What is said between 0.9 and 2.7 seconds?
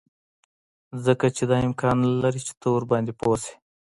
ځکه چې دا امکان نلري چې ته